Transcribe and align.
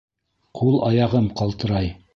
Ҡул-аяғым 0.61 1.31
ҡалтырай! 1.43 1.97